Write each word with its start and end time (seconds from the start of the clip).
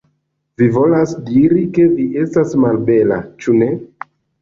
Vi 0.61 0.69
volas 0.77 1.13
diri, 1.27 1.63
ke 1.77 1.87
vi 1.93 2.09
estas 2.25 2.59
malbela, 2.65 3.25
ĉu 3.45 3.59
ne? 3.63 3.73